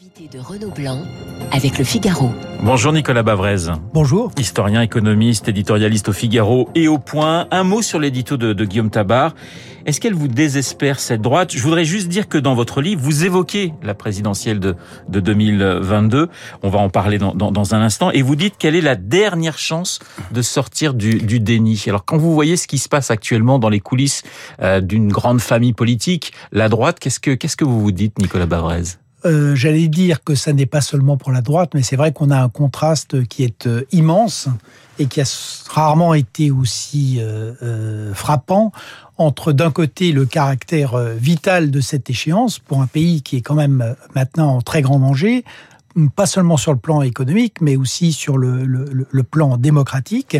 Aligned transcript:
Invité 0.00 0.38
de 0.38 0.42
Renaud 0.42 0.70
Blanc 0.70 1.02
avec 1.52 1.76
le 1.76 1.84
Figaro. 1.84 2.30
Bonjour 2.62 2.90
Nicolas 2.90 3.22
Bavrez. 3.22 3.70
Bonjour. 3.92 4.30
Historien, 4.38 4.80
économiste, 4.80 5.48
éditorialiste 5.48 6.08
au 6.08 6.14
Figaro 6.14 6.70
et 6.74 6.88
au 6.88 6.96
Point. 6.96 7.46
Un 7.50 7.64
mot 7.64 7.82
sur 7.82 7.98
l'édito 7.98 8.38
de, 8.38 8.54
de, 8.54 8.64
Guillaume 8.64 8.88
Tabar. 8.88 9.34
Est-ce 9.84 10.00
qu'elle 10.00 10.14
vous 10.14 10.28
désespère 10.28 11.00
cette 11.00 11.20
droite? 11.20 11.52
Je 11.52 11.62
voudrais 11.62 11.84
juste 11.84 12.08
dire 12.08 12.28
que 12.28 12.38
dans 12.38 12.54
votre 12.54 12.80
livre, 12.80 13.02
vous 13.02 13.24
évoquez 13.26 13.74
la 13.82 13.92
présidentielle 13.92 14.58
de, 14.58 14.74
de 15.10 15.20
2022. 15.20 16.30
On 16.62 16.70
va 16.70 16.78
en 16.78 16.88
parler 16.88 17.18
dans, 17.18 17.34
dans, 17.34 17.52
dans, 17.52 17.74
un 17.74 17.82
instant. 17.82 18.10
Et 18.10 18.22
vous 18.22 18.36
dites 18.36 18.54
quelle 18.58 18.76
est 18.76 18.80
la 18.80 18.96
dernière 18.96 19.58
chance 19.58 19.98
de 20.30 20.40
sortir 20.40 20.94
du, 20.94 21.18
du 21.18 21.40
déni. 21.40 21.82
Alors 21.88 22.06
quand 22.06 22.16
vous 22.16 22.32
voyez 22.32 22.56
ce 22.56 22.66
qui 22.66 22.78
se 22.78 22.88
passe 22.88 23.10
actuellement 23.10 23.58
dans 23.58 23.68
les 23.68 23.80
coulisses 23.80 24.22
euh, 24.62 24.80
d'une 24.80 25.12
grande 25.12 25.42
famille 25.42 25.74
politique, 25.74 26.32
la 26.52 26.70
droite, 26.70 27.00
qu'est-ce 27.00 27.20
que 27.20 27.32
qu'est-ce 27.32 27.56
que 27.56 27.66
vous 27.66 27.82
vous 27.82 27.92
dites, 27.92 28.18
Nicolas 28.18 28.46
Bavrez? 28.46 28.96
Euh, 29.24 29.54
J'allais 29.54 29.88
dire 29.88 30.22
que 30.22 30.34
ça 30.34 30.52
n'est 30.52 30.66
pas 30.66 30.80
seulement 30.80 31.16
pour 31.16 31.32
la 31.32 31.40
droite, 31.40 31.70
mais 31.74 31.82
c'est 31.82 31.96
vrai 31.96 32.12
qu'on 32.12 32.30
a 32.30 32.40
un 32.40 32.48
contraste 32.48 33.24
qui 33.26 33.44
est 33.44 33.66
euh, 33.66 33.82
immense 33.92 34.48
et 34.98 35.06
qui 35.06 35.20
a 35.20 35.24
rarement 35.68 36.14
été 36.14 36.50
aussi 36.50 37.18
euh, 37.20 37.52
euh, 37.62 38.14
frappant 38.14 38.72
entre 39.16 39.52
d'un 39.52 39.70
côté 39.70 40.12
le 40.12 40.24
caractère 40.24 40.96
vital 40.96 41.70
de 41.70 41.80
cette 41.80 42.08
échéance 42.08 42.58
pour 42.58 42.80
un 42.80 42.86
pays 42.86 43.20
qui 43.20 43.36
est 43.36 43.40
quand 43.42 43.54
même 43.54 43.94
maintenant 44.14 44.56
en 44.56 44.62
très 44.62 44.80
grand 44.80 44.98
danger, 44.98 45.44
pas 46.14 46.26
seulement 46.26 46.56
sur 46.56 46.72
le 46.72 46.78
plan 46.78 47.02
économique, 47.02 47.60
mais 47.60 47.76
aussi 47.76 48.12
sur 48.12 48.38
le, 48.38 48.64
le, 48.64 49.22
plan 49.22 49.56
démocratique. 49.56 50.36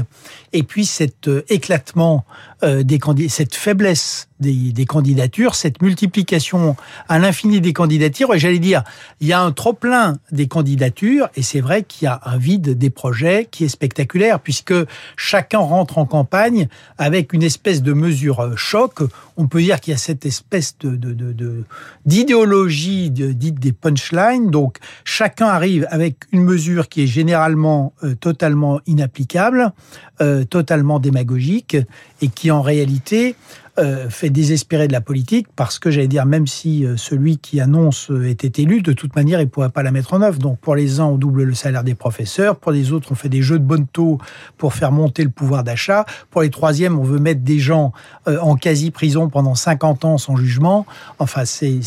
Et 0.53 0.63
puis 0.63 0.87
cet 0.87 1.29
éclatement 1.49 2.25
euh, 2.63 2.83
des 2.83 3.01
cette 3.29 3.55
faiblesse 3.55 4.29
des, 4.39 4.73
des, 4.73 4.87
candidatures, 4.87 5.55
cette 5.55 5.83
multiplication 5.83 6.77
à 7.09 7.19
l'infini 7.19 7.61
des 7.61 7.73
candidatures. 7.73 8.35
Et 8.35 8.39
j'allais 8.39 8.59
dire, 8.59 8.85
il 9.21 9.27
y 9.27 9.33
a 9.33 9.41
un 9.41 9.53
trop 9.53 9.73
plein 9.73 10.19
des 10.33 10.47
candidatures, 10.47 11.29
et 11.37 11.43
c'est 11.43 11.61
vrai 11.61 11.83
qu'il 11.83 12.07
y 12.07 12.09
a 12.09 12.21
un 12.25 12.39
vide 12.39 12.79
des 12.79 12.91
projets 12.91 13.48
qui 13.51 13.64
est 13.64 13.69
spectaculaire, 13.69 14.41
puisque 14.41 14.75
chacun 15.17 15.59
rentre 15.59 15.98
en 15.98 16.07
campagne 16.07 16.69
avec 16.98 17.33
une 17.33 17.42
espèce 17.42 17.83
de 17.83 17.92
mesure 17.92 18.57
choc. 18.57 19.01
On 19.37 19.47
peut 19.47 19.61
dire 19.61 19.81
qu'il 19.81 19.92
y 19.92 19.95
a 19.95 19.98
cette 19.98 20.27
espèce 20.27 20.77
de 20.79 21.64
d'idéologie 22.07 23.11
de, 23.11 23.29
de, 23.29 23.33
dite 23.33 23.61
des 23.61 23.73
punchlines. 23.73 24.51
Donc 24.51 24.79
chacun 25.05 25.39
arrive 25.48 25.86
avec 25.91 26.24
une 26.33 26.42
mesure 26.42 26.88
qui 26.88 27.02
est 27.02 27.06
généralement 27.06 27.92
euh, 28.02 28.14
totalement 28.14 28.80
inapplicable, 28.86 29.72
euh, 30.20 30.44
totalement 30.44 30.98
démagogique, 30.98 31.77
et 32.22 32.28
qui 32.28 32.50
en 32.50 32.62
réalité 32.62 33.36
euh, 33.81 34.11
fait 34.11 34.28
désespérer 34.28 34.89
de 34.89 34.92
la 34.92 35.00
politique 35.00 35.47
parce 35.56 35.78
que 35.78 35.91
j'allais 35.91 36.09
dire 36.09 36.27
même 36.27 36.47
si 36.47 36.84
euh, 36.84 36.97
celui 36.98 37.39
qui 37.39 37.61
annonce 37.61 38.11
euh, 38.11 38.28
était 38.28 38.62
élu, 38.62 38.83
de 38.83 38.92
toute 38.92 39.17
manière 39.17 39.41
il 39.41 39.45
ne 39.45 39.48
pourrait 39.48 39.70
pas 39.70 39.83
la 39.83 39.91
mettre 39.91 40.12
en 40.12 40.20
œuvre. 40.20 40.39
Donc 40.39 40.59
pour 40.59 40.75
les 40.75 41.00
uns 41.00 41.06
on 41.06 41.17
double 41.17 41.45
le 41.45 41.55
salaire 41.55 41.83
des 41.83 41.95
professeurs, 41.95 42.56
pour 42.56 42.73
les 42.73 42.92
autres 42.92 43.08
on 43.12 43.14
fait 43.14 43.31
des 43.31 43.41
jeux 43.41 43.58
de 43.58 43.64
bonne 43.64 43.86
taux 43.86 44.19
pour 44.58 44.75
faire 44.75 44.92
monter 44.92 45.25
le 45.25 45.31
pouvoir 45.31 45.64
d'achat, 45.64 46.05
pour 46.31 46.42
les 46.42 46.51
troisièmes 46.51 46.98
on 46.98 47.05
veut 47.05 47.19
mettre 47.19 47.41
des 47.41 47.58
gens 47.58 47.92
en 48.27 48.55
quasi 48.56 48.91
prison 48.91 49.28
pendant 49.28 49.55
50 49.55 50.05
ans 50.05 50.19
sans 50.19 50.36
jugement. 50.36 50.84
Enfin 51.19 51.45
c'est 51.45 51.81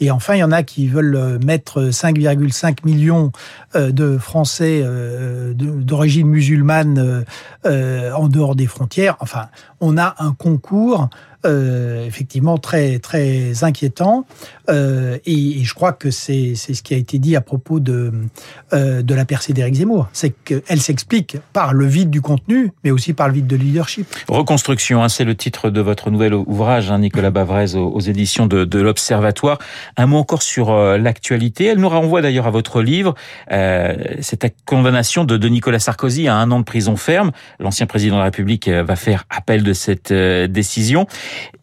et 0.00 0.10
enfin 0.10 0.34
il 0.34 0.40
y 0.40 0.44
en 0.44 0.52
a 0.52 0.62
qui 0.62 0.88
veulent 0.88 1.38
mettre 1.42 1.84
5,5 1.84 2.84
millions 2.84 3.32
de 3.74 4.18
Français 4.18 4.84
d'origine 5.54 6.28
musulmane 6.28 7.24
en 7.64 8.28
dehors 8.28 8.56
des 8.56 8.66
frontières. 8.66 9.16
Enfin 9.20 9.46
on 9.84 9.98
a 9.98 10.14
un 10.18 10.32
concours 10.34 11.08
euh, 11.44 12.06
effectivement 12.06 12.58
très 12.58 12.98
très 12.98 13.64
inquiétant 13.64 14.26
euh, 14.70 15.18
et, 15.26 15.62
je 15.62 15.74
crois 15.74 15.92
que 15.92 16.10
c'est 16.10 16.54
c'est 16.54 16.74
ce 16.74 16.82
qui 16.82 16.94
a 16.94 16.96
été 16.96 17.18
dit 17.18 17.36
à 17.36 17.40
propos 17.40 17.80
de 17.80 18.12
euh, 18.72 19.02
de 19.02 19.14
la 19.14 19.24
percée 19.24 19.52
d'Éric 19.52 19.74
Zemmour, 19.74 20.08
c'est 20.12 20.30
qu'elle 20.30 20.80
s'explique 20.80 21.36
par 21.52 21.74
le 21.74 21.86
vide 21.86 22.10
du 22.10 22.20
contenu, 22.20 22.72
mais 22.82 22.90
aussi 22.90 23.12
par 23.12 23.28
le 23.28 23.34
vide 23.34 23.46
de 23.46 23.56
leadership. 23.56 24.06
Reconstruction, 24.28 25.02
hein, 25.02 25.08
c'est 25.08 25.24
le 25.24 25.34
titre 25.34 25.70
de 25.70 25.80
votre 25.80 26.10
nouvel 26.10 26.34
ouvrage, 26.34 26.90
hein, 26.90 26.98
Nicolas 26.98 27.30
Bavrez, 27.30 27.74
aux, 27.74 27.88
aux, 27.88 28.00
éditions 28.00 28.46
de, 28.46 28.64
de 28.64 28.78
l'Observatoire. 28.80 29.58
Un 29.96 30.06
mot 30.06 30.18
encore 30.18 30.42
sur 30.42 30.70
euh, 30.70 30.98
l'actualité. 30.98 31.66
Elle 31.66 31.78
nous 31.78 31.88
renvoie 31.88 32.22
d'ailleurs 32.22 32.46
à 32.46 32.50
votre 32.50 32.82
livre, 32.82 33.14
euh, 33.52 33.94
cette 34.20 34.54
condamnation 34.64 35.24
de, 35.24 35.36
de 35.36 35.48
Nicolas 35.48 35.78
Sarkozy 35.78 36.28
à 36.28 36.36
un 36.36 36.50
an 36.50 36.58
de 36.58 36.64
prison 36.64 36.96
ferme. 36.96 37.32
L'ancien 37.60 37.86
président 37.86 38.14
de 38.16 38.20
la 38.20 38.26
République 38.26 38.68
euh, 38.68 38.82
va 38.82 38.96
faire 38.96 39.24
appel 39.30 39.62
de 39.62 39.72
cette 39.72 40.12
décision. 40.12 41.06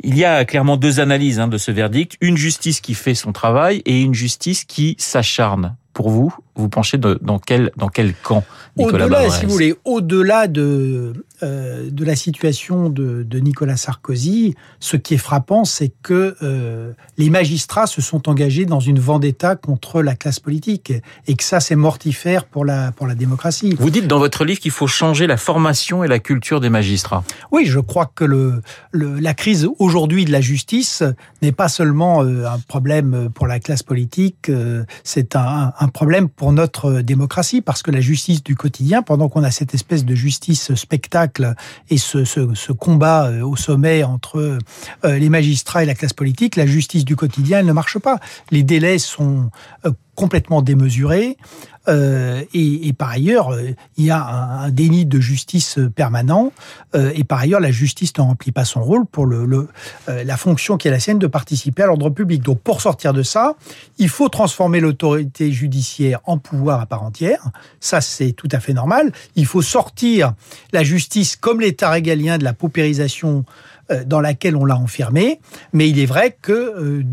Il 0.04 0.18
y 0.18 0.26
a 0.26 0.46
clairement 0.46 0.78
deux 0.78 1.00
analyses 1.00 1.40
hein, 1.40 1.48
de 1.48 1.58
ce 1.58 1.72
verdict. 1.72 2.18
Une 2.22 2.38
justice 2.38 2.82
qui 2.82 2.94
fait 2.94 3.16
son 3.16 3.32
travail 3.32 3.82
et 3.86 4.02
une 4.02 4.14
justice 4.14 4.64
qui 4.66 4.96
s'acharne. 4.98 5.76
Pour 5.94 6.10
vous, 6.10 6.34
vous 6.56 6.70
penchez 6.70 6.98
de, 6.98 7.18
dans 7.22 7.40
quel 7.40 7.72
dans 7.78 7.88
quel 7.88 8.14
camp 8.14 8.44
Nicolas 8.78 9.06
Au-delà, 9.06 9.30
si 9.30 9.46
vous 9.46 9.52
voulez, 9.52 9.76
au-delà 9.84 10.48
de 10.48 11.14
euh, 11.44 11.90
de 11.90 12.06
la 12.06 12.16
situation 12.16 12.90
de, 12.90 13.24
de, 13.24 13.40
Nicolas 13.40 13.76
Sarkozy, 13.76 14.56
ce 14.80 14.96
qui 14.96 15.16
est 15.16 15.18
frappant, 15.18 15.66
c'est 15.66 15.92
que 16.04 16.36
euh, 16.44 16.94
les 17.18 17.32
magistrats 17.32 17.88
se 17.88 18.00
sont 18.00 18.30
engagés 18.30 18.66
dans 18.66 18.80
une 18.80 19.00
vendetta 19.00 19.56
contre 19.56 20.04
la 20.04 20.16
classe 20.16 20.40
politique 20.40 20.94
et 21.28 21.36
que 21.36 21.44
ça, 21.44 21.60
c'est 21.60 21.76
mortifère 21.76 22.46
pour 22.46 22.64
la 22.64 22.92
pour 22.92 23.08
la 23.08 23.16
démocratie. 23.16 23.76
Vous 23.80 23.90
dites 23.90 24.08
dans 24.08 24.20
votre 24.20 24.46
livre 24.46 24.60
qu'il 24.60 24.72
faut 24.72 24.88
changer 24.88 25.26
la 25.28 25.38
formation 25.38 26.04
et 26.04 26.08
la 26.08 26.20
culture 26.20 26.60
des 26.60 26.70
magistrats. 26.70 27.24
Oui, 27.52 27.66
je 27.66 27.80
crois 27.80 28.12
que 28.14 28.24
le, 28.24 28.62
le 28.92 29.20
la 29.20 29.34
crise 29.34 29.68
aujourd'hui 29.80 30.26
de 30.26 30.32
la 30.32 30.42
justice 30.42 31.04
n'est 31.42 31.52
pas 31.52 31.70
seulement 31.70 32.24
euh, 32.24 32.46
un 32.46 32.60
problème 32.60 33.30
pour 33.34 33.48
la 33.48 33.60
classe 33.60 33.84
politique, 33.84 34.50
euh, 34.50 34.84
c'est 35.04 35.36
un, 35.36 35.74
un 35.78 35.88
problème 35.88 36.30
pour 36.30 36.41
notre 36.50 37.02
démocratie 37.02 37.62
parce 37.62 37.84
que 37.84 37.92
la 37.92 38.02
justice 38.02 38.44
du 38.44 38.56
quotidien, 38.56 39.04
pendant 39.04 39.30
qu'on 39.30 39.44
a 39.44 39.52
cette 39.52 39.76
espèce 39.76 40.06
de 40.06 40.16
justice 40.16 40.74
spectacle 40.74 41.54
et 41.90 41.98
ce, 41.98 42.26
ce, 42.26 42.72
combat 42.72 43.28
euh, 43.28 43.46
au 43.46 43.56
sommet 43.56 44.04
entre 44.04 44.58
euh, 45.06 45.18
les 45.20 45.30
magistrats 45.30 45.84
et 45.84 45.86
la 45.86 45.94
classe 45.94 46.14
politique, 46.14 46.56
la 46.56 46.66
justice 46.66 47.06
du 47.06 47.16
quotidien, 47.16 47.60
elle 47.60 47.68
ne 47.68 47.74
marche 47.74 48.00
pas. 48.00 48.20
Les 48.50 48.64
délais 48.64 48.98
sont 48.98 49.52
euh, 49.86 49.92
complètement 50.16 50.62
démesurés. 50.62 51.38
Euh, 51.88 52.44
et, 52.54 52.94
par 52.94 53.10
ailleurs, 53.10 53.58
il 53.98 54.06
y 54.06 54.12
a 54.12 54.24
un, 54.24 54.70
déni 54.70 55.06
de 55.06 55.20
justice 55.20 55.80
permanent. 55.96 56.52
Euh, 56.96 57.12
et 57.16 57.24
par 57.24 57.40
ailleurs, 57.40 57.60
la 57.60 57.72
justice 57.72 58.16
ne 58.18 58.24
remplit 58.24 58.52
pas 58.52 58.66
son 58.66 58.84
rôle 58.84 59.06
pour 59.06 59.26
le, 59.26 59.68
euh, 60.10 60.24
la 60.24 60.38
fonction 60.38 60.78
qui 60.78 60.88
est 60.88 60.92
la 60.92 61.00
sienne 61.00 61.20
de 61.20 61.28
participer 61.28 61.84
à 61.84 61.88
l'ordre 61.88 62.10
public. 62.10 62.44
Donc, 62.44 62.60
pour 62.62 62.82
sortir 62.82 63.14
de 63.14 63.24
ça, 63.24 63.56
il 63.98 64.10
faut 64.10 64.30
transformer 64.30 64.80
l'autorité 64.80 65.52
judiciaire 65.52 66.20
en 66.26 66.38
pouvoir 66.38 66.82
à 66.82 66.86
part 66.86 67.04
entière. 67.04 67.50
Ça, 67.80 68.02
c'est 68.02 68.32
tout 68.34 68.50
à 68.52 68.60
fait 68.60 68.74
normal. 68.74 69.12
Il 69.36 69.46
faut 69.46 69.64
sortir 69.64 70.34
la 70.74 70.84
justice 70.84 71.36
comme 71.36 71.62
l'État 71.62 71.90
régalien 71.90 72.38
de 72.38 72.44
la 72.44 72.54
paupérisation 72.54 73.44
dans 74.06 74.22
laquelle 74.22 74.56
on 74.56 74.66
l'a 74.66 74.78
enfermé. 74.78 75.40
Mais 75.74 75.90
il 75.90 76.00
est 76.00 76.06
vrai 76.06 76.38
que 76.42 76.52
euh, 76.52 77.04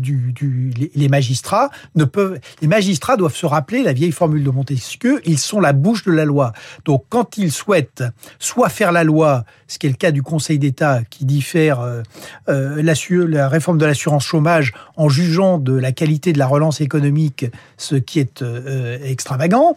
les 0.95 1.09
magistrats 1.09 1.69
ne 1.95 2.05
peuvent, 2.05 2.39
les 2.61 2.67
magistrats 2.67 3.17
doivent 3.17 3.35
se 3.35 3.45
rappeler 3.45 3.83
la 3.83 3.93
vieille 3.93 4.11
formule 4.11 4.43
de 4.43 4.49
Montesquieu. 4.49 5.21
Ils 5.25 5.39
sont 5.39 5.59
la 5.59 5.73
bouche 5.73 6.05
de 6.05 6.11
la 6.11 6.25
loi. 6.25 6.53
Donc, 6.85 7.05
quand 7.09 7.37
ils 7.37 7.51
souhaitent 7.51 8.03
soit 8.39 8.69
faire 8.69 8.91
la 8.91 9.03
loi, 9.03 9.45
ce 9.67 9.77
qui 9.77 9.87
est 9.87 9.89
le 9.89 9.95
cas 9.95 10.11
du 10.11 10.23
Conseil 10.23 10.59
d'État 10.59 11.01
qui 11.09 11.25
diffère 11.25 11.79
euh, 11.79 12.01
euh, 12.49 12.81
la 12.81 13.47
réforme 13.47 13.77
de 13.77 13.85
l'assurance 13.85 14.25
chômage 14.25 14.73
en 14.97 15.09
jugeant 15.09 15.57
de 15.57 15.73
la 15.73 15.91
qualité 15.91 16.33
de 16.33 16.39
la 16.39 16.47
relance 16.47 16.81
économique, 16.81 17.45
ce 17.77 17.95
qui 17.95 18.19
est 18.19 18.41
euh, 18.41 18.97
extravagant, 19.03 19.75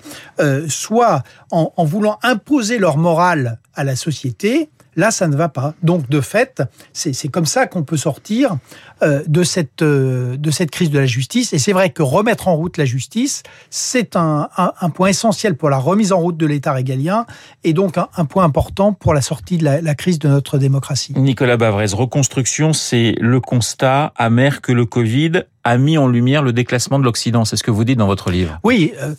soit 0.69 1.23
en 1.51 1.84
voulant 1.84 2.19
imposer 2.23 2.79
leur 2.79 2.97
morale 2.97 3.59
à 3.75 3.84
la 3.84 3.97
société, 3.97 4.71
Là, 4.97 5.10
ça 5.10 5.26
ne 5.26 5.36
va 5.36 5.48
pas. 5.48 5.75
Donc, 5.82 6.08
de 6.10 6.20
fait, 6.20 6.62
c'est 6.92 7.28
comme 7.28 7.47
ça 7.47 7.66
qu'on 7.66 7.82
peut 7.82 7.97
sortir 7.97 8.56
euh, 9.03 9.22
de, 9.26 9.42
cette, 9.42 9.82
euh, 9.82 10.36
de 10.36 10.50
cette 10.50 10.70
crise 10.70 10.91
de 10.91 10.98
la 10.98 11.06
justice. 11.06 11.53
Et 11.53 11.58
c'est 11.58 11.72
vrai 11.72 11.91
que 11.91 12.03
remettre 12.03 12.48
en 12.48 12.56
route 12.56 12.76
la 12.76 12.84
justice, 12.84 13.42
c'est 13.70 14.16
un, 14.16 14.48
un, 14.56 14.72
un, 14.80 14.91
point 14.91 15.09
essentiel 15.09 15.56
pour 15.56 15.71
la 15.71 15.78
remise 15.78 16.12
en 16.12 16.18
route 16.18 16.36
de 16.36 16.47
l'État 16.47 16.72
régalien 16.72 17.27
et 17.65 17.72
donc 17.72 17.97
un, 17.97 18.09
un, 18.16 18.27
point 18.27 18.44
important 18.44 18.92
pour 18.92 19.15
la 19.15 19.22
sortie 19.22 19.56
de 19.56 19.65
la, 19.65 19.80
la, 19.80 19.94
crise 19.94 20.18
de 20.18 20.28
notre 20.28 20.59
démocratie. 20.59 21.15
Nicolas 21.16 21.56
Bavrez, 21.56 21.86
reconstruction, 21.92 22.72
c'est 22.72 23.15
le 23.18 23.41
constat 23.41 24.12
amer 24.16 24.60
que 24.60 24.72
le 24.72 24.84
Covid 24.84 25.45
a 25.65 25.78
mis 25.78 25.97
en 25.97 26.06
lumière 26.06 26.42
le 26.42 26.53
déclassement 26.53 26.98
de 26.98 27.04
l'Occident. 27.04 27.45
C'est 27.45 27.56
ce 27.56 27.62
que 27.62 27.71
vous 27.71 27.84
dites 27.84 27.98
dans 27.98 28.06
votre 28.06 28.30
livre. 28.30 28.60
Oui. 28.62 28.92
Euh, 29.00 29.15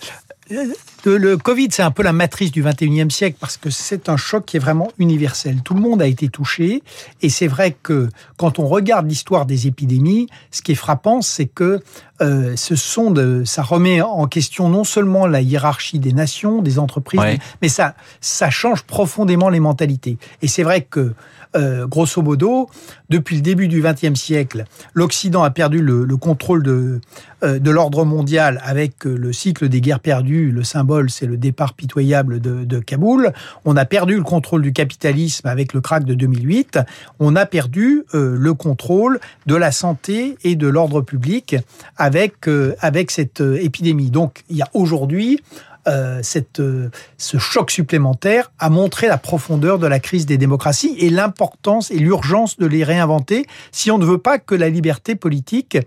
le, 1.06 1.38
Covid, 1.38 1.68
c'est 1.72 1.84
un 1.84 1.92
peu 1.92 2.04
la 2.04 2.14
matrice 2.14 2.52
du 2.52 2.64
21e 2.64 3.10
siècle 3.10 3.38
parce 3.40 3.58
que 3.58 3.70
c'est 3.70 4.10
un 4.10 4.18
choc 4.18 4.46
qui 4.46 4.58
est 4.58 4.60
vraiment 4.60 4.92
universel. 5.00 5.62
Tout 5.64 5.74
le 5.74 5.82
monde 5.82 6.02
a 6.02 6.08
été 6.08 6.30
touché. 6.30 6.84
Et 7.22 7.30
c'est 7.30 7.48
vrai 7.48 7.76
que 7.84 8.10
quand 8.38 8.60
on 8.60 8.68
regarde 8.68 9.08
l'histoire 9.08 9.46
des 9.46 9.68
épidémies, 9.68 10.28
ce 10.52 10.62
qui 10.62 10.72
est 10.72 10.76
frappant, 10.76 11.22
c'est 11.22 11.46
que 11.46 11.82
euh, 12.22 12.56
ce 12.56 12.76
sont 12.76 13.12
de, 13.12 13.44
ça 13.46 13.64
remet 13.64 14.02
en 14.02 14.28
question 14.28 14.70
non 14.70 14.84
seulement 14.84 15.28
la 15.28 15.42
hiérarchie 15.42 16.00
des 16.00 16.14
nations, 16.14 16.62
des 16.62 16.80
entreprises, 16.80 17.22
mais 17.62 17.70
ça, 17.70 17.96
ça 18.22 18.50
change 18.50 18.84
profondément 18.84 19.50
les 19.50 19.60
mentalités. 19.60 20.18
Et 20.42 20.48
c'est 20.48 20.64
vrai 20.64 20.82
que 20.82 21.14
euh, 21.56 21.88
grosso 21.88 22.22
modo, 22.22 22.70
depuis 23.10 23.36
le 23.36 23.42
début 23.42 23.68
du 23.68 23.82
XXe 23.82 24.20
siècle, 24.20 24.66
l'Occident 24.94 25.44
a 25.44 25.52
perdu 25.52 25.82
le, 25.82 26.06
contrôle 26.18 26.64
de, 26.64 27.00
euh, 27.44 27.60
de 27.60 27.72
l'ordre 27.72 28.06
mondial 28.06 28.60
avec 28.64 29.06
euh, 29.06 29.16
le 29.16 29.34
cycle 29.34 29.70
des 29.70 29.82
guerres 29.82 30.00
perdues. 30.00 30.52
Le 30.52 30.64
symbole, 30.64 31.10
c'est 31.10 31.26
le 31.26 31.38
départ 31.38 31.74
pitoyable 31.74 32.40
de, 32.40 32.64
de, 32.64 32.80
Kaboul. 32.80 33.34
On 33.66 33.78
a 33.78 33.86
perdu 33.86 34.16
le 34.16 34.24
contrôle 34.24 34.62
du 34.62 34.74
capitalisme 34.74 35.48
avec 35.48 35.74
le 35.74 35.82
krach 35.82 36.04
de 36.04 36.16
2008. 36.16 36.80
On 37.20 37.36
a 37.36 37.46
perdu 37.46 38.04
le 38.14 38.54
contrôle 38.54 39.20
de 39.46 39.56
la 39.56 39.72
santé 39.72 40.38
et 40.44 40.56
de 40.56 40.68
l'ordre 40.68 41.02
public 41.02 41.56
avec, 41.98 42.48
avec 42.80 43.12
cette 43.12 43.42
épidémie. 43.42 44.10
Donc, 44.10 44.44
il 44.50 44.58
y 44.58 44.62
a 44.62 44.70
aujourd'hui 44.74 45.40
euh, 45.88 46.22
euh, 46.60 46.90
ce 47.18 47.38
choc 47.38 47.72
supplémentaire 47.72 48.52
a 48.60 48.70
montré 48.70 49.08
la 49.08 49.18
profondeur 49.18 49.80
de 49.80 49.88
la 49.88 50.00
crise 50.00 50.26
des 50.26 50.38
démocraties 50.38 50.96
et 51.00 51.10
l'importance 51.10 51.92
et 51.92 51.98
l'urgence 51.98 52.58
de 52.58 52.66
les 52.66 52.84
réinventer 52.84 53.46
si 53.72 53.92
on 53.92 53.98
ne 53.98 54.06
veut 54.06 54.18
pas 54.18 54.40
que 54.40 54.56
la 54.56 54.70
liberté 54.70 55.16
politique 55.16 55.78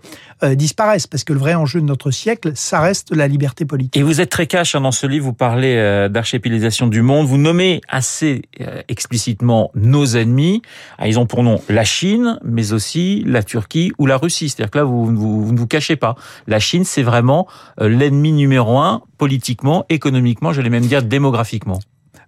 euh, 0.43 0.55
disparaisse. 0.55 1.07
Parce 1.07 1.23
que 1.23 1.33
le 1.33 1.39
vrai 1.39 1.55
enjeu 1.55 1.81
de 1.81 1.85
notre 1.85 2.11
siècle, 2.11 2.51
ça 2.55 2.79
reste 2.79 3.15
la 3.15 3.27
liberté 3.27 3.65
politique. 3.65 3.97
Et 3.97 4.03
vous 4.03 4.21
êtes 4.21 4.29
très 4.29 4.45
cash 4.45 4.75
hein, 4.75 4.81
dans 4.81 4.91
ce 4.91 5.07
livre, 5.07 5.25
vous 5.25 5.33
parlez 5.33 6.07
d'archipélisation 6.09 6.87
du 6.87 7.01
monde, 7.01 7.25
vous 7.25 7.37
nommez 7.37 7.81
assez 7.87 8.43
explicitement 8.87 9.71
nos 9.75 10.05
ennemis. 10.05 10.61
Ah, 10.97 11.07
ils 11.07 11.17
ont 11.19 11.25
pour 11.25 11.43
nom 11.43 11.61
la 11.69 11.83
Chine, 11.83 12.39
mais 12.43 12.73
aussi 12.73 13.23
la 13.25 13.43
Turquie 13.43 13.91
ou 13.97 14.05
la 14.05 14.17
Russie. 14.17 14.49
C'est-à-dire 14.49 14.71
que 14.71 14.77
là, 14.79 14.83
vous, 14.83 15.05
vous, 15.05 15.45
vous 15.45 15.53
ne 15.53 15.57
vous 15.57 15.67
cachez 15.67 15.95
pas. 15.95 16.15
La 16.47 16.59
Chine, 16.59 16.83
c'est 16.83 17.03
vraiment 17.03 17.47
l'ennemi 17.79 18.31
numéro 18.31 18.77
un 18.77 19.01
politiquement, 19.17 19.85
économiquement, 19.89 20.53
je 20.53 20.61
vais 20.61 20.69
même 20.69 20.85
dire 20.85 21.03
démographiquement. 21.03 21.79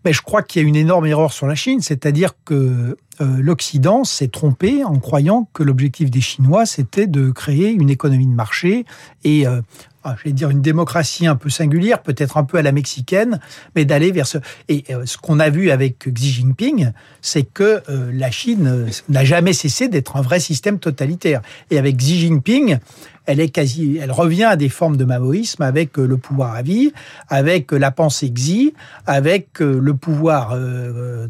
Mais 0.05 0.13
je 0.13 0.21
crois 0.21 0.43
qu'il 0.43 0.61
y 0.61 0.65
a 0.65 0.67
une 0.67 0.75
énorme 0.75 1.05
erreur 1.07 1.33
sur 1.33 1.45
la 1.45 1.55
Chine, 1.55 1.81
c'est-à-dire 1.81 2.31
que 2.45 2.97
euh, 3.21 3.37
l'Occident 3.41 4.05
s'est 4.05 4.29
trompé 4.29 4.85
en 4.85 4.97
croyant 4.97 5.49
que 5.53 5.61
l'objectif 5.61 6.09
des 6.09 6.21
Chinois, 6.21 6.65
c'était 6.65 7.05
de 7.05 7.31
créer 7.31 7.71
une 7.71 7.89
économie 7.89 8.27
de 8.27 8.33
marché 8.33 8.85
et 9.25 9.45
euh, 9.45 9.61
ah, 10.05 10.15
je 10.17 10.29
vais 10.29 10.31
dire 10.31 10.49
une 10.49 10.61
démocratie 10.61 11.27
un 11.27 11.35
peu 11.35 11.49
singulière, 11.49 12.01
peut-être 12.01 12.37
un 12.37 12.45
peu 12.45 12.57
à 12.57 12.61
la 12.61 12.71
mexicaine, 12.71 13.41
mais 13.75 13.83
d'aller 13.83 14.13
vers 14.13 14.25
ce. 14.25 14.37
Et 14.69 14.85
euh, 14.91 15.05
ce 15.05 15.17
qu'on 15.17 15.41
a 15.41 15.49
vu 15.49 15.69
avec 15.69 16.07
Xi 16.13 16.31
Jinping, 16.31 16.91
c'est 17.21 17.43
que 17.43 17.83
la 18.13 18.31
Chine 18.31 18.87
n'a 19.09 19.25
jamais 19.25 19.51
cessé 19.51 19.89
d'être 19.89 20.15
un 20.15 20.21
vrai 20.21 20.39
système 20.39 20.79
totalitaire. 20.79 21.41
Et 21.69 21.77
avec 21.77 21.97
Xi 21.97 22.17
Jinping, 22.19 22.79
elle 23.29 23.39
est 23.39 23.49
quasi, 23.49 23.99
elle 24.01 24.11
revient 24.11 24.45
à 24.45 24.55
des 24.55 24.69
formes 24.69 24.97
de 24.97 25.05
maoïsme 25.05 25.61
avec 25.61 25.99
euh, 25.99 26.07
le 26.07 26.17
pouvoir 26.17 26.55
à 26.55 26.63
vie, 26.63 26.91
avec 27.27 27.71
euh, 27.71 27.77
la 27.77 27.91
pensée 27.91 28.31
xi, 28.31 28.73
avec 29.05 29.61
euh, 29.61 29.79
le 29.79 29.93
pouvoir 29.93 30.57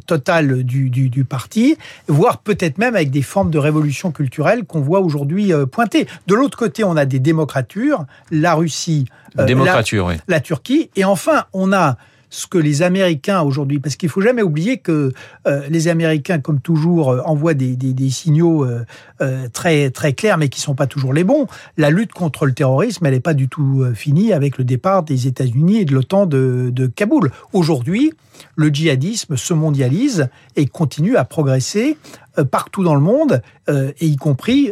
total 0.06 0.64
du, 0.64 0.90
du, 0.90 1.26
parti, 1.26 1.78
voire 2.08 2.38
peut-être 2.38 2.78
même 2.78 2.96
avec 2.96 3.12
des 3.12 3.22
formes 3.22 3.52
de 3.52 3.58
révolution 3.58 4.12
culturelle 4.12 4.64
qu'on 4.64 4.80
voit 4.80 5.02
aujourd'hui 5.02 5.52
pointer. 5.72 6.08
De 6.28 6.36
l'autre 6.36 6.58
côté, 6.58 6.84
on 6.84 6.96
a 6.96 7.06
des 7.06 7.20
démocratures, 7.20 8.06
la 8.32 8.54
Russie, 8.54 9.06
la 10.28 10.40
Turquie, 10.40 10.90
et 10.96 11.04
enfin, 11.04 11.46
on 11.54 11.74
a 11.74 11.98
ce 12.30 12.48
que 12.48 12.58
les 12.58 12.82
Américains 12.82 13.42
aujourd'hui, 13.42 13.80
parce 13.80 13.96
qu'il 13.96 14.10
faut 14.10 14.22
jamais 14.22 14.42
oublier 14.42 14.78
que 14.78 15.14
euh, 15.48 15.68
les 15.70 15.88
Américains, 15.88 16.40
comme 16.40 16.60
toujours, 16.60 17.12
euh, 17.12 17.22
envoient 17.26 17.54
des, 17.54 17.78
signaux 18.10 18.66
euh, 18.66 19.48
très 19.54 19.90
très 19.90 20.14
clairs, 20.14 20.38
mais 20.38 20.50
qui 20.50 20.62
sont 20.62 20.76
pas 20.76 20.88
toujours 20.88 21.14
les 21.14 21.24
bons. 21.24 21.48
La 21.78 21.90
lutte 21.90 22.14
contre 22.14 22.46
le 22.46 22.54
terrorisme, 22.54 23.06
elle 23.06 23.14
n'est 23.14 23.20
pas 23.20 23.34
du 23.34 23.48
tout 23.48 23.86
finie 23.94 24.34
avec 24.34 24.58
le 24.58 24.64
départ 24.64 25.04
des 25.04 25.28
États-Unis 25.28 25.82
et 25.82 25.86
de 25.86 25.94
l'OTAN 25.94 26.26
de 26.26 26.88
Kaboul. 26.88 27.32
Aujourd'hui, 27.54 28.14
le 28.56 28.70
djihadisme 28.70 29.38
se 29.38 29.54
mondialise 29.54 30.30
et 30.56 30.66
continue 30.66 31.18
à 31.18 31.26
progresser 31.26 31.98
partout 32.52 32.84
dans 32.84 32.96
le 32.96 33.02
monde, 33.02 33.42
et 33.68 34.06
y 34.06 34.16
compris 34.16 34.72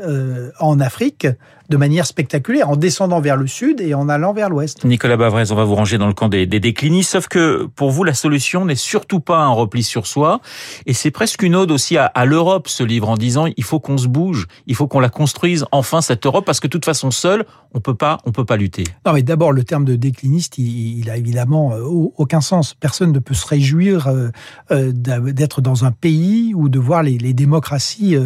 en 0.60 0.80
Afrique, 0.80 1.28
de 1.70 1.78
manière 1.78 2.06
spectaculaire, 2.06 2.70
en 2.70 2.76
descendant 2.76 3.20
vers 3.20 3.36
le 3.36 3.48
sud 3.48 3.82
et 3.82 3.94
en 3.94 4.10
allant 4.10 4.34
vers 4.34 4.50
l'ouest. 4.50 4.86
Nicolas 4.86 5.18
Bavrez, 5.18 5.52
on 5.52 5.56
va 5.56 5.66
vous 5.66 5.76
ranger 5.76 5.98
dans 5.98 6.08
le 6.08 6.14
camp 6.14 6.30
des, 6.30 6.46
des 6.46 6.60
déclinistes, 6.60 7.12
sauf 7.12 7.28
que 7.28 7.66
pour 7.76 7.92
vous, 7.92 8.04
la 8.04 8.14
solution 8.14 8.66
n'est 8.66 8.76
surtout 8.76 9.20
pas 9.20 9.40
un 9.40 9.52
repli 9.52 9.84
sur 9.84 10.08
soi, 10.08 10.40
et 10.86 10.94
c'est 10.94 11.12
presque 11.12 11.44
une 11.44 11.56
ode 11.56 11.72
aussi 11.72 11.98
à, 11.98 12.06
à 12.06 12.26
l'Europe, 12.26 12.68
ce 12.68 12.84
livre, 12.84 13.10
en 13.10 13.18
disant 13.18 13.46
il 13.58 13.64
faut 13.64 13.80
qu'on 13.80 13.98
se 13.98 14.08
bouge, 14.08 14.48
il 14.66 14.76
faut 14.76 14.88
qu'on 14.88 15.00
la 15.00 15.10
construise 15.10 15.66
enfin 15.72 16.02
cette 16.02 16.26
Europe, 16.26 16.46
parce 16.46 16.60
que 16.60 16.68
de 16.68 16.72
toute 16.72 16.86
façon, 16.86 17.12
seul, 17.12 17.46
on 17.74 17.80
peut 17.80 17.96
pas, 17.96 18.18
on 18.26 18.32
peut 18.32 18.46
pas 18.46 18.58
lutter. 18.58 18.86
Non, 19.06 19.14
mais 19.14 19.24
d'abord, 19.24 19.52
le 19.52 19.64
terme 19.64 19.86
de 19.86 19.96
décliniste, 19.96 20.58
il, 20.58 21.00
il, 21.00 21.10
a 21.10 21.18
évidemment 21.18 21.74
euh, 21.74 21.82
aucun 21.84 22.42
sens. 22.42 22.74
Personne 22.74 23.12
ne 23.12 23.20
peut 23.20 23.34
se 23.34 23.46
réjouir 23.46 24.08
euh, 24.08 24.30
euh, 24.72 24.92
d'être 24.94 25.62
dans 25.62 25.86
un 25.86 25.92
pays 25.92 26.54
ou 26.56 26.70
de 26.70 26.80
voir 26.80 27.04
les, 27.04 27.18
les 27.18 27.34
démocraties 27.58 28.18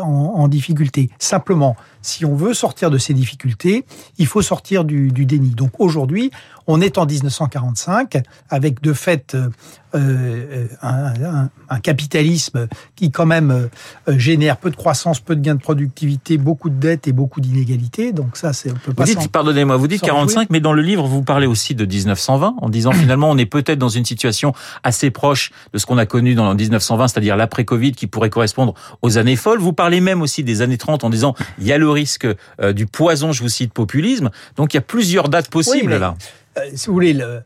en, 0.00 0.04
en 0.04 0.48
difficulté. 0.48 1.10
Simplement, 1.18 1.76
si 2.02 2.24
on 2.24 2.34
veut 2.34 2.52
sortir 2.52 2.90
de 2.90 2.98
ces 2.98 3.14
difficultés, 3.14 3.84
il 4.18 4.26
faut 4.26 4.42
sortir 4.42 4.84
du, 4.84 5.10
du 5.10 5.24
déni. 5.24 5.50
Donc 5.50 5.72
aujourd'hui, 5.78 6.30
on 6.66 6.80
est 6.80 6.98
en 6.98 7.06
1945 7.06 8.22
avec 8.50 8.80
de 8.82 8.92
fait 8.92 9.34
euh, 9.34 9.48
euh, 9.94 10.66
un, 10.80 11.48
un, 11.68 11.80
capitalisme 11.80 12.66
qui 12.96 13.10
quand 13.10 13.26
même 13.26 13.50
euh, 14.08 14.18
génère 14.18 14.56
peu 14.56 14.70
de 14.70 14.76
croissance, 14.76 15.20
peu 15.20 15.36
de 15.36 15.40
gains 15.40 15.54
de 15.54 15.60
productivité, 15.60 16.38
beaucoup 16.38 16.70
de 16.70 16.76
dettes 16.76 17.08
et 17.08 17.12
beaucoup 17.12 17.40
d'inégalités. 17.40 18.12
Donc 18.12 18.36
ça, 18.36 18.52
c'est 18.52 18.70
on 18.70 18.76
peut 18.76 18.94
pas. 18.94 19.04
Vous 19.04 19.14
dites, 19.14 19.30
pardonnez-moi, 19.30 19.76
vous 19.76 19.88
dites 19.88 20.02
45, 20.02 20.48
mais 20.50 20.60
dans 20.60 20.72
le 20.72 20.82
livre, 20.82 21.06
vous 21.06 21.22
parlez 21.22 21.46
aussi 21.46 21.74
de 21.74 21.84
1920 21.84 22.56
en 22.60 22.68
disant 22.68 22.92
finalement 22.92 23.30
on 23.30 23.36
est 23.36 23.46
peut-être 23.46 23.78
dans 23.78 23.88
une 23.88 24.04
situation 24.04 24.54
assez 24.82 25.10
proche 25.10 25.50
de 25.72 25.78
ce 25.78 25.86
qu'on 25.86 25.98
a 25.98 26.06
connu 26.06 26.34
dans 26.34 26.54
1920, 26.54 27.08
c'est-à-dire 27.08 27.36
l'après-Covid 27.36 27.92
qui 27.92 28.06
pourrait 28.06 28.30
correspondre 28.30 28.61
aux 29.02 29.18
années 29.18 29.36
folles. 29.36 29.60
Vous 29.60 29.72
parlez 29.72 30.00
même 30.00 30.22
aussi 30.22 30.44
des 30.44 30.62
années 30.62 30.78
30 30.78 31.04
en 31.04 31.10
disant 31.10 31.34
il 31.58 31.66
y 31.66 31.72
a 31.72 31.78
le 31.78 31.90
risque 31.90 32.26
du 32.74 32.86
poison, 32.86 33.32
je 33.32 33.42
vous 33.42 33.48
cite, 33.48 33.72
populisme. 33.72 34.30
Donc 34.56 34.74
il 34.74 34.76
y 34.76 34.78
a 34.78 34.82
plusieurs 34.82 35.28
dates 35.28 35.48
possibles 35.48 35.96
là. 35.96 36.14
Euh, 36.58 36.60
si 36.74 36.86
vous 36.88 36.92
voulez, 36.92 37.14
le, 37.14 37.42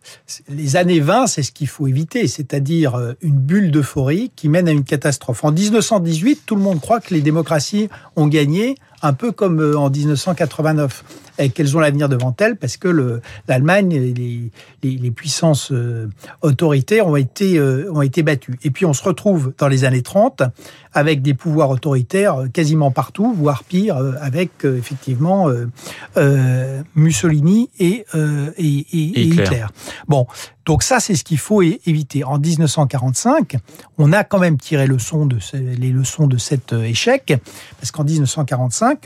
les 0.49 0.77
années 0.77 1.01
20, 1.01 1.29
c'est 1.29 1.43
ce 1.43 1.53
qu'il 1.53 1.69
faut 1.69 1.87
éviter, 1.87 2.27
c'est-à-dire 2.27 2.97
euh, 2.97 3.13
une 3.21 3.37
bulle 3.37 3.71
d'euphorie 3.71 4.33
qui 4.35 4.49
mène 4.49 4.67
à 4.69 4.73
une 4.73 4.85
catastrophe. 4.85 5.45
En 5.45 5.53
1918, 5.53 6.43
tout 6.45 6.57
le 6.57 6.63
monde 6.63 6.81
croit 6.81 7.01
que 7.01 7.15
les 7.15 7.21
démocraties 7.21 7.89
ont 8.17 8.27
gagné, 8.27 8.75
un 9.02 9.12
peu 9.12 9.32
comme 9.32 9.60
euh, 9.60 9.78
en 9.78 9.90
1989 9.90 11.04
et 11.38 11.50
qu'elles 11.50 11.76
ont 11.76 11.81
l'avenir 11.81 12.08
devant 12.08 12.34
elles 12.40 12.56
parce 12.56 12.78
que 12.78 13.20
l'Allemagne 13.46 13.93
et 13.93 14.00
les, 14.00 14.50
les, 14.82 14.96
les, 14.96 15.10
puissances 15.10 15.70
autoritaires 16.40 17.06
ont 17.06 17.16
été, 17.16 17.60
ont 17.60 18.00
été 18.00 18.22
battues. 18.22 18.58
Et 18.64 18.70
puis 18.70 18.87
on 18.87 18.94
se 18.94 19.02
retrouve 19.02 19.52
dans 19.58 19.69
les 19.69 19.84
années 19.84 20.00
30 20.00 20.44
avec 20.94 21.20
des 21.20 21.34
pouvoirs 21.34 21.69
autoritaires 21.69 22.44
quasiment 22.54 22.90
partout, 22.90 23.34
voire 23.37 23.64
pire, 23.64 23.98
avec 24.22 24.64
effectivement 24.64 25.50
euh, 26.16 26.82
Mussolini 26.94 27.69
et, 27.78 28.06
et, 28.56 28.87
et, 28.93 29.22
Hitler. 29.22 29.66
Bon, 30.08 30.26
donc 30.67 30.82
ça, 30.82 30.99
c'est 30.99 31.15
ce 31.15 31.23
qu'il 31.23 31.39
faut 31.39 31.63
éviter. 31.63 32.25
En 32.25 32.41
1945, 32.41 33.56
on 33.99 34.13
a 34.13 34.25
quand 34.25 34.41
même 34.41 34.58
tiré 34.58 34.89
les 34.89 34.93
leçons 35.93 36.27
de 36.27 36.39
cet 36.39 36.73
euh, 36.73 36.82
échec, 36.82 37.41
parce 37.79 37.93
qu'en 37.93 38.03
1945, 38.03 39.05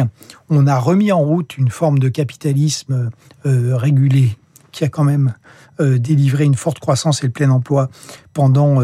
on 0.48 0.66
a 0.66 0.78
remis 0.78 1.12
en 1.12 1.20
route 1.20 1.58
une 1.58 1.68
forme 1.68 1.98
de 1.98 2.08
capitalisme 2.08 3.10
euh, 3.44 3.76
régulé 3.76 4.36
qui 4.72 4.84
a 4.84 4.88
quand 4.88 5.04
même 5.04 5.34
euh, 5.80 5.98
délivré 5.98 6.44
une 6.44 6.54
forte 6.54 6.78
croissance 6.78 7.22
et 7.22 7.26
le 7.26 7.32
plein 7.32 7.50
emploi 7.50 7.90
pendant 8.32 8.80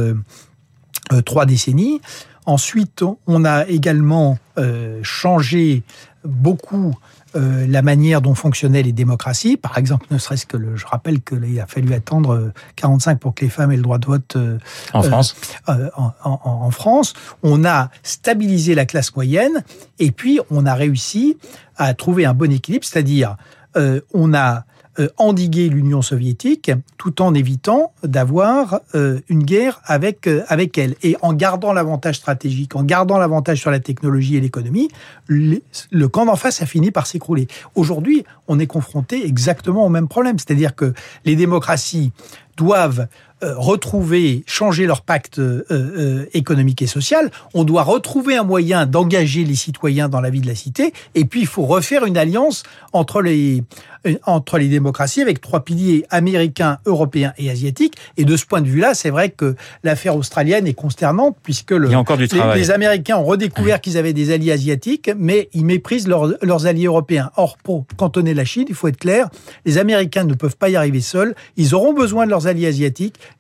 trois 1.25 1.47
décennies. 1.47 2.00
Ensuite, 2.45 3.02
on 3.26 3.45
a 3.45 3.66
également 3.68 4.38
changé 5.02 5.83
beaucoup 6.25 6.95
euh, 7.37 7.66
la 7.69 7.83
manière 7.83 8.23
dont 8.23 8.35
fonctionnaient 8.35 8.83
les 8.83 8.93
démocraties. 8.93 9.57
Par 9.57 9.78
exemple, 9.78 10.07
ne 10.11 10.19
serait-ce 10.19 10.47
que 10.47 10.57
le, 10.57 10.76
je 10.76 10.87
rappelle 10.87 11.21
qu'il 11.21 11.61
a 11.61 11.66
fallu 11.66 11.93
attendre 11.93 12.52
45 12.76 13.12
euh, 13.12 13.16
pour 13.16 13.35
que 13.35 13.45
les 13.45 13.50
femmes 13.50 13.73
aient 13.73 13.76
le 13.76 13.83
droit 13.83 13.99
de 13.99 14.07
vote 14.07 14.37
euh, 14.37 14.59
en 14.93 15.02
France. 15.02 15.37
Euh, 15.69 15.90
en, 15.97 16.12
en, 16.25 16.40
en, 16.43 16.71
France, 16.71 17.14
on 17.43 17.64
a 17.64 17.90
stabilisé 18.02 18.75
la 18.75 18.87
classe 18.87 19.14
moyenne 19.14 19.64
et 19.99 20.11
puis 20.11 20.40
on 20.50 20.66
a 20.66 20.75
réussi 20.75 21.37
à 21.76 21.95
trouver 21.95 22.25
un 22.25 22.35
bon 22.35 22.50
équilibre, 22.50 22.85
c'est-à-dire 22.85 23.37
on 24.14 24.33
a 24.33 24.64
endiguer 25.18 25.68
l'Union 25.68 26.02
soviétique 26.02 26.70
tout 26.96 27.22
en 27.22 27.34
évitant 27.34 27.92
d'avoir 28.02 28.80
euh, 28.94 29.20
une 29.28 29.42
guerre 29.42 29.80
avec, 29.84 30.26
euh, 30.26 30.42
avec 30.48 30.78
elle. 30.78 30.94
Et 31.02 31.16
en 31.22 31.32
gardant 31.32 31.72
l'avantage 31.72 32.16
stratégique, 32.16 32.74
en 32.76 32.82
gardant 32.82 33.18
l'avantage 33.18 33.60
sur 33.60 33.70
la 33.70 33.80
technologie 33.80 34.36
et 34.36 34.40
l'économie, 34.40 34.88
le 35.28 36.08
camp 36.08 36.26
d'en 36.26 36.36
face 36.36 36.62
a 36.62 36.66
fini 36.66 36.90
par 36.90 37.06
s'écrouler. 37.06 37.48
Aujourd'hui, 37.74 38.24
on 38.48 38.58
est 38.58 38.66
confronté 38.66 39.26
exactement 39.26 39.84
au 39.86 39.88
même 39.88 40.08
problème, 40.08 40.38
c'est-à-dire 40.38 40.74
que 40.74 40.94
les 41.24 41.36
démocraties 41.36 42.12
doivent 42.56 43.06
euh, 43.44 43.52
retrouver, 43.58 44.44
changer 44.46 44.86
leur 44.86 45.02
pacte 45.02 45.38
euh, 45.38 45.62
euh, 45.70 46.24
économique 46.32 46.80
et 46.80 46.86
social. 46.86 47.30
On 47.52 47.64
doit 47.64 47.82
retrouver 47.82 48.34
un 48.34 48.44
moyen 48.44 48.86
d'engager 48.86 49.44
les 49.44 49.54
citoyens 49.54 50.08
dans 50.08 50.22
la 50.22 50.30
vie 50.30 50.40
de 50.40 50.46
la 50.46 50.54
cité. 50.54 50.94
Et 51.14 51.26
puis, 51.26 51.42
il 51.42 51.46
faut 51.46 51.66
refaire 51.66 52.06
une 52.06 52.16
alliance 52.16 52.62
entre 52.94 53.20
les, 53.20 53.62
entre 54.25 54.58
les 54.58 54.68
démocraties 54.68 55.22
avec 55.22 55.40
trois 55.40 55.64
piliers 55.64 56.06
américains, 56.10 56.78
européens 56.86 57.32
et 57.38 57.50
asiatiques. 57.50 57.94
Et 58.16 58.25
de 58.25 58.36
ce 58.36 58.46
point 58.46 58.60
de 58.60 58.68
vue-là, 58.68 58.94
c'est 58.94 59.10
vrai 59.10 59.30
que 59.30 59.56
l'affaire 59.82 60.16
australienne 60.16 60.66
est 60.66 60.75
consternante 60.75 61.36
puisque 61.42 61.72
le, 61.72 61.94
encore 61.96 62.16
du 62.16 62.26
les, 62.26 62.54
les, 62.54 62.70
Américains 62.70 63.16
ont 63.16 63.25
redécouvert 63.25 63.80
qu'ils 63.80 63.96
avaient 63.96 64.12
des 64.12 64.32
alliés 64.32 64.52
asiatiques, 64.52 65.10
mais 65.16 65.48
ils 65.52 65.64
méprisent 65.64 66.08
leurs, 66.08 66.32
leurs 66.42 66.66
alliés 66.66 66.86
européens. 66.86 67.30
Or, 67.36 67.56
pour 67.62 67.84
cantonner 67.96 68.34
la 68.34 68.44
Chine, 68.44 68.66
il 68.68 68.75
faut 68.75 68.88
être 68.88 68.98
clair, 68.98 69.28
les 69.64 69.78
Américains 69.78 70.25
ne 70.25 70.34
peuvent 70.34 70.56
pas 70.56 70.68
y 70.68 70.76
arriver 70.76 71.00
seuls. 71.00 71.34
Ils 71.56 71.75
auront 71.75 71.92
besoin 71.92 72.26
de 72.26 72.30
leurs 72.30 72.46
alliés 72.46 72.66
asiatiques 72.66 72.86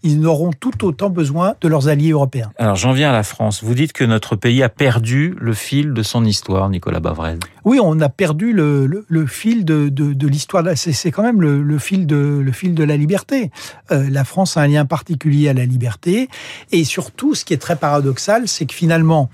ils 0.02 0.20
n'auront 0.20 0.50
tout 0.52 0.84
autant 0.84 1.10
besoin 1.10 1.54
de 1.60 1.68
leurs 1.68 1.88
alliés 1.88 2.10
européens. 2.10 2.52
Alors 2.58 2.76
j'en 2.76 2.92
viens 2.92 3.10
à 3.10 3.12
la 3.12 3.22
France. 3.22 3.62
Vous 3.62 3.74
dites 3.74 3.92
que 3.92 4.04
notre 4.04 4.36
pays 4.36 4.62
a 4.62 4.68
perdu 4.68 5.34
le 5.40 5.52
fil 5.52 5.92
de 5.92 6.02
son 6.02 6.24
histoire, 6.24 6.68
Nicolas 6.68 7.00
Bavrel. 7.00 7.38
Oui, 7.64 7.78
on 7.82 8.00
a 8.00 8.08
perdu 8.08 8.52
le, 8.52 8.86
le, 8.86 9.04
le 9.08 9.26
fil 9.26 9.64
de, 9.64 9.88
de, 9.88 10.12
de 10.12 10.28
l'histoire. 10.28 10.55
C'est 10.74 11.10
quand 11.10 11.22
même 11.22 11.40
le, 11.40 11.78
fil 11.78 12.06
de, 12.06 12.82
la 12.84 12.96
liberté. 12.96 13.50
Euh, 13.90 14.08
la 14.10 14.24
France 14.24 14.56
a 14.56 14.62
un 14.62 14.68
lien 14.68 14.84
particulier 14.84 15.48
à 15.48 15.52
la 15.52 15.64
liberté. 15.64 16.28
Et 16.72 16.84
surtout, 16.84 17.34
ce 17.34 17.44
qui 17.44 17.54
est 17.54 17.58
très 17.58 17.76
paradoxal, 17.76 18.48
c'est 18.48 18.66
que 18.66 18.74
finalement, 18.74 19.30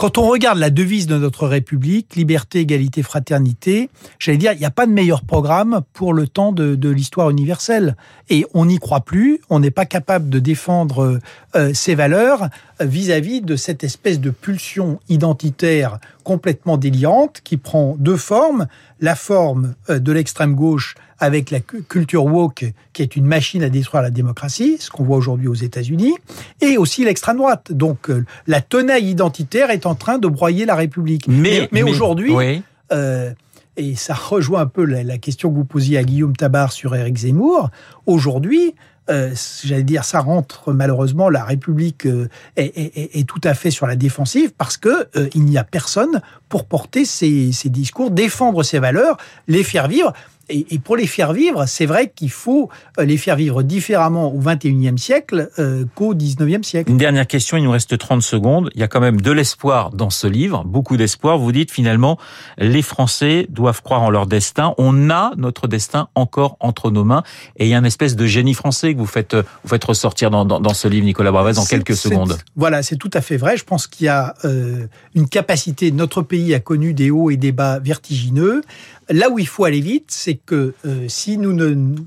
quand 0.00 0.16
on 0.16 0.26
regarde 0.26 0.58
la 0.58 0.70
devise 0.70 1.06
de 1.06 1.18
notre 1.18 1.46
République, 1.46 2.16
liberté, 2.16 2.60
égalité, 2.60 3.02
fraternité, 3.02 3.90
j'allais 4.18 4.38
dire, 4.38 4.54
il 4.54 4.58
n'y 4.58 4.64
a 4.64 4.70
pas 4.70 4.86
de 4.86 4.92
meilleur 4.92 5.20
programme 5.20 5.82
pour 5.92 6.14
le 6.14 6.26
temps 6.26 6.52
de, 6.52 6.88
l'histoire 6.88 7.28
universelle. 7.28 7.96
Et 8.30 8.46
on 8.54 8.64
n'y 8.64 8.78
croit 8.78 9.02
plus, 9.02 9.42
on 9.50 9.60
n'est 9.60 9.70
pas 9.70 9.84
capable 9.84 10.30
de 10.30 10.38
défendre 10.38 11.20
euh, 11.54 11.74
ces 11.74 11.94
valeurs 11.94 12.48
vis-à-vis 12.80 13.40
-vis 13.40 13.44
de 13.44 13.56
cette 13.56 13.84
espèce 13.84 14.20
de 14.20 14.30
pulsion 14.30 15.00
identitaire 15.08 15.98
complètement 16.24 16.76
délirante 16.76 17.40
qui 17.42 17.56
prend 17.56 17.96
deux 17.98 18.16
formes. 18.16 18.66
La 19.00 19.14
forme 19.14 19.74
euh, 19.88 19.98
de 19.98 20.12
l'extrême 20.12 20.54
gauche 20.54 20.94
avec 21.18 21.50
la 21.50 21.60
culture 21.60 22.24
woke, 22.24 22.64
qui 22.92 23.02
est 23.02 23.14
une 23.14 23.26
machine 23.26 23.62
à 23.62 23.68
détruire 23.68 24.02
la 24.02 24.10
démocratie, 24.10 24.78
ce 24.80 24.90
qu'on 24.90 25.04
voit 25.04 25.18
aujourd'hui 25.18 25.48
aux 25.48 25.54
États-Unis, 25.54 26.14
et 26.62 26.78
aussi 26.78 27.04
l'extrême 27.04 27.36
droite. 27.36 27.72
Donc 27.72 28.08
euh, 28.08 28.24
la 28.46 28.62
tenaille 28.62 29.10
identitaire 29.10 29.70
est 29.70 29.84
en 29.84 29.94
train 29.94 30.18
de 30.18 30.28
broyer 30.28 30.64
la 30.64 30.74
République. 30.74 31.28
Mais, 31.28 31.68
mais, 31.72 31.82
mais 31.82 31.82
aujourd'hui, 31.82 32.32
oui. 32.32 32.62
euh, 32.92 33.32
et 33.76 33.94
ça 33.96 34.14
rejoint 34.14 34.62
un 34.62 34.66
peu 34.66 34.84
la, 34.84 35.02
la, 35.02 35.18
question 35.18 35.50
que 35.50 35.56
vous 35.56 35.64
posiez 35.64 35.98
à 35.98 36.04
Guillaume 36.04 36.36
Tabar 36.36 36.72
sur 36.72 36.94
Éric 36.94 37.18
Zemmour, 37.18 37.70
aujourd'hui, 38.06 38.74
euh, 39.10 39.34
j'allais 39.64 39.82
dire, 39.82 40.04
ça 40.04 40.20
rentre 40.20 40.72
malheureusement, 40.72 41.28
la 41.28 41.44
République 41.44 42.06
euh, 42.06 42.28
est, 42.56 43.26
tout 43.28 43.40
à 43.44 43.54
fait 43.54 43.70
sur 43.70 43.86
la 43.86 43.96
défensive 43.96 44.52
parce 44.56 44.76
que 44.76 45.08
euh, 45.16 45.28
il 45.34 45.44
n'y 45.44 45.58
a 45.58 45.64
personne 45.64 46.20
pour 46.48 46.64
porter 46.64 47.04
ces, 47.04 47.52
ces 47.52 47.68
discours, 47.68 48.10
défendre 48.10 48.62
ces 48.62 48.78
valeurs, 48.78 49.16
les 49.48 49.64
faire 49.64 49.88
vivre 49.88 50.12
et, 50.50 50.78
pour 50.78 50.96
les 50.96 51.06
faire 51.06 51.32
vivre, 51.32 51.66
c'est 51.66 51.86
vrai 51.86 52.12
qu'il 52.14 52.30
faut 52.30 52.68
euh, 52.98 53.04
les 53.04 53.16
faire 53.16 53.36
vivre 53.36 53.62
différemment 53.62 54.34
au 54.34 54.40
21e 54.40 54.96
siècle 54.96 55.50
euh, 55.58 55.84
qu'au 55.94 56.14
19e 56.14 56.62
siècle. 56.62 56.90
Une 56.90 56.98
dernière 56.98 57.26
question, 57.26 57.56
il 57.56 57.64
nous 57.64 57.70
reste 57.70 57.96
30 57.96 58.22
secondes. 58.22 58.70
Il 58.74 58.80
y 58.80 58.82
a 58.82 58.88
quand 58.88 59.00
même 59.00 59.20
de 59.20 59.30
l'espoir 59.30 59.90
dans 59.90 60.10
ce 60.10 60.26
livre, 60.26 60.64
beaucoup 60.64 60.96
d'espoir. 60.96 61.38
Vous 61.38 61.52
dites 61.52 61.70
finalement, 61.70 62.18
les 62.58 62.82
Français 62.82 63.46
doivent 63.48 63.82
croire 63.82 64.02
en 64.02 64.10
leur 64.10 64.26
destin. 64.26 64.74
On 64.78 65.10
a 65.10 65.32
notre 65.36 65.68
destin 65.68 66.08
encore 66.14 66.56
entre 66.60 66.90
nos 66.90 67.04
mains. 67.04 67.22
Et 67.56 67.66
il 67.66 67.70
y 67.70 67.74
a 67.74 67.78
une 67.78 67.86
espèce 67.86 68.16
de 68.16 68.26
génie 68.26 68.54
français 68.54 68.94
que 68.94 68.98
vous 68.98 69.06
faites, 69.06 69.34
vous 69.34 69.68
faites 69.68 69.84
ressortir 69.84 70.30
dans, 70.30 70.44
dans, 70.44 70.60
dans 70.60 70.74
ce 70.74 70.88
livre, 70.88 71.04
Nicolas 71.04 71.32
Bravez, 71.32 71.58
en 71.58 71.64
quelques 71.64 71.96
secondes. 71.96 72.38
Voilà, 72.56 72.82
c'est 72.82 72.96
tout 72.96 73.10
à 73.12 73.20
fait 73.20 73.36
vrai. 73.36 73.56
Je 73.56 73.64
pense 73.64 73.86
qu'il 73.86 74.06
y 74.06 74.08
a 74.08 74.34
euh, 74.44 74.86
une 75.14 75.28
capacité. 75.28 75.90
Notre 75.92 76.22
pays 76.22 76.54
a 76.54 76.60
connu 76.60 76.94
des 76.94 77.10
hauts 77.10 77.30
et 77.30 77.36
des 77.36 77.52
bas 77.52 77.78
vertigineux. 77.78 78.62
Là 79.08 79.28
où 79.28 79.38
il 79.38 79.46
faut 79.46 79.64
aller 79.64 79.80
vite, 79.80 80.06
c'est 80.08 80.39
que 80.46 80.74
euh, 80.84 81.06
si 81.08 81.38
nous 81.38 81.52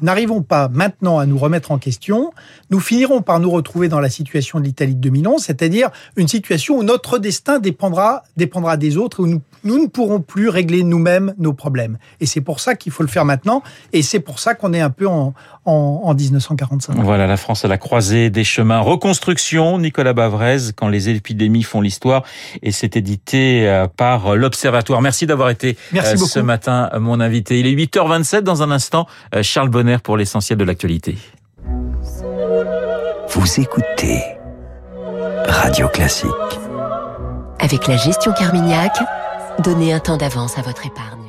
n'arrivons 0.01 0.41
pas 0.41 0.67
maintenant 0.67 1.19
à 1.19 1.25
nous 1.25 1.37
remettre 1.37 1.71
en 1.71 1.77
question, 1.77 2.31
nous 2.69 2.79
finirons 2.79 3.21
par 3.21 3.39
nous 3.39 3.49
retrouver 3.49 3.89
dans 3.89 3.99
la 3.99 4.09
situation 4.09 4.59
de 4.59 4.65
l'Italie 4.65 4.95
de 4.95 5.01
2011, 5.01 5.43
c'est-à-dire 5.43 5.89
une 6.15 6.27
situation 6.27 6.77
où 6.77 6.83
notre 6.83 7.19
destin 7.19 7.59
dépendra, 7.59 8.23
dépendra 8.37 8.77
des 8.77 8.97
autres, 8.97 9.21
où 9.23 9.27
nous, 9.27 9.41
nous 9.63 9.81
ne 9.81 9.87
pourrons 9.87 10.19
plus 10.19 10.49
régler 10.49 10.83
nous-mêmes 10.83 11.33
nos 11.37 11.53
problèmes. 11.53 11.97
Et 12.19 12.25
c'est 12.25 12.41
pour 12.41 12.59
ça 12.59 12.75
qu'il 12.75 12.91
faut 12.91 13.03
le 13.03 13.09
faire 13.09 13.25
maintenant, 13.25 13.63
et 13.93 14.01
c'est 14.01 14.19
pour 14.19 14.39
ça 14.39 14.55
qu'on 14.55 14.73
est 14.73 14.81
un 14.81 14.89
peu 14.89 15.07
en, 15.07 15.33
en, 15.65 16.01
en, 16.03 16.13
1945. 16.13 16.95
Voilà, 16.97 17.27
la 17.27 17.37
France 17.37 17.65
à 17.65 17.67
la 17.67 17.77
croisée 17.77 18.29
des 18.29 18.43
chemins. 18.43 18.79
Reconstruction, 18.79 19.77
Nicolas 19.79 20.13
Bavrez, 20.13 20.57
quand 20.75 20.87
les 20.89 21.09
épidémies 21.09 21.63
font 21.63 21.81
l'histoire, 21.81 22.23
et 22.61 22.71
c'est 22.71 22.95
édité 22.97 23.67
euh, 23.67 23.87
par 23.87 24.35
l'Observatoire. 24.35 25.01
Merci 25.01 25.25
d'avoir 25.25 25.49
été 25.49 25.77
Merci 25.91 26.17
ce 26.17 26.39
matin 26.39 26.89
mon 26.99 27.19
invité. 27.19 27.59
Il 27.59 27.67
est 27.67 27.75
8h27 27.75 28.41
dans 28.41 28.63
un 28.63 28.71
instant. 28.71 29.07
euh, 29.35 29.43
Charles 29.43 29.69
Bonner 29.69 29.97
pour 30.03 30.17
l'essentiel 30.17 30.57
de 30.57 30.63
l'actualité. 30.63 31.17
Vous 33.29 33.59
écoutez 33.59 34.21
Radio 35.47 35.87
Classique. 35.87 36.29
Avec 37.59 37.87
la 37.87 37.97
gestion 37.97 38.33
Carmignac, 38.33 38.95
donnez 39.59 39.93
un 39.93 39.99
temps 39.99 40.17
d'avance 40.17 40.57
à 40.57 40.61
votre 40.61 40.85
épargne. 40.85 41.22